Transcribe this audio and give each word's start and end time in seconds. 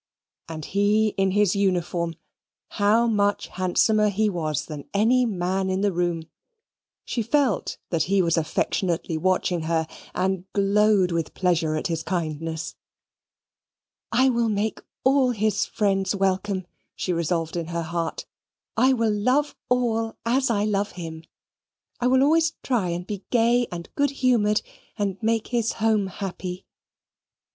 And 0.49 0.65
he 0.65 1.09
in 1.09 1.29
his 1.29 1.55
uniform 1.55 2.15
how 2.69 3.05
much 3.05 3.49
handsomer 3.49 4.09
he 4.09 4.31
was 4.31 4.65
than 4.65 4.89
any 4.95 5.27
man 5.27 5.69
in 5.69 5.81
the 5.81 5.91
room! 5.93 6.23
She 7.05 7.21
felt 7.21 7.77
that 7.91 8.05
he 8.05 8.19
was 8.19 8.35
affectionately 8.35 9.15
watching 9.15 9.61
her, 9.69 9.85
and 10.15 10.51
glowed 10.53 11.11
with 11.11 11.35
pleasure 11.35 11.75
at 11.75 11.85
his 11.85 12.01
kindness. 12.01 12.73
"I 14.11 14.29
will 14.31 14.49
make 14.49 14.81
all 15.03 15.29
his 15.29 15.67
friends 15.67 16.15
welcome," 16.15 16.65
she 16.95 17.13
resolved 17.13 17.55
in 17.55 17.67
her 17.67 17.83
heart. 17.83 18.25
"I 18.75 18.93
will 18.93 19.13
love 19.13 19.55
all 19.69 20.15
as 20.25 20.49
I 20.49 20.63
love 20.65 20.93
him. 20.93 21.25
I 21.99 22.07
will 22.07 22.23
always 22.23 22.53
try 22.63 22.89
and 22.89 23.05
be 23.05 23.23
gay 23.29 23.67
and 23.71 23.87
good 23.93 24.09
humoured 24.25 24.63
and 24.97 25.21
make 25.21 25.49
his 25.49 25.73
home 25.73 26.07
happy." 26.07 26.65